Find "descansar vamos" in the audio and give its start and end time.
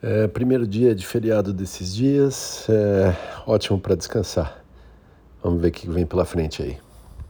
3.96-5.60